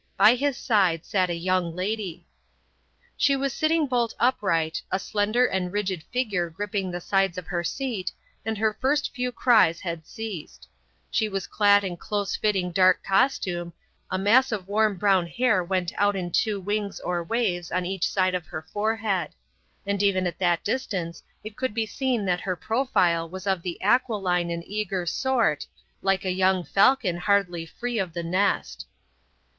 By 0.17 0.33
his 0.33 0.57
side 0.57 1.05
sat 1.05 1.29
a 1.29 1.35
young 1.35 1.75
lady. 1.75 2.25
She 3.15 3.35
was 3.35 3.53
sitting 3.53 3.85
bolt 3.85 4.15
upright, 4.19 4.81
a 4.89 4.97
slender 4.97 5.45
and 5.45 5.71
rigid 5.71 6.01
figure 6.11 6.49
gripping 6.49 6.89
the 6.89 6.99
sides 6.99 7.37
of 7.37 7.45
her 7.45 7.63
seat, 7.63 8.11
and 8.43 8.57
her 8.57 8.73
first 8.81 9.13
few 9.13 9.31
cries 9.31 9.81
had 9.81 10.07
ceased. 10.07 10.67
She 11.11 11.29
was 11.29 11.45
clad 11.45 11.83
in 11.83 11.97
close 11.97 12.35
fitting 12.35 12.71
dark 12.71 13.03
costume, 13.03 13.73
a 14.09 14.17
mass 14.17 14.51
of 14.51 14.67
warm 14.67 14.97
brown 14.97 15.27
hair 15.27 15.63
went 15.63 15.93
out 15.99 16.15
in 16.15 16.31
two 16.31 16.59
wings 16.59 16.99
or 16.99 17.23
waves 17.23 17.71
on 17.71 17.85
each 17.85 18.07
side 18.09 18.33
of 18.33 18.47
her 18.47 18.63
forehead; 18.73 19.35
and 19.85 20.01
even 20.01 20.25
at 20.25 20.39
that 20.39 20.63
distance 20.63 21.21
it 21.43 21.55
could 21.55 21.75
be 21.75 21.85
seen 21.85 22.25
that 22.25 22.41
her 22.41 22.55
profile 22.55 23.29
was 23.29 23.45
of 23.45 23.61
the 23.61 23.77
aquiline 23.83 24.49
and 24.49 24.63
eager 24.65 25.05
sort, 25.05 25.67
like 26.01 26.25
a 26.25 26.31
young 26.31 26.63
falcon 26.63 27.17
hardly 27.17 27.67
free 27.67 27.99
of 27.99 28.13
the 28.13 28.23
nest. 28.23 28.87